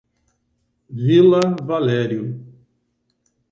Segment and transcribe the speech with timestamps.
[1.03, 2.25] Vila Valério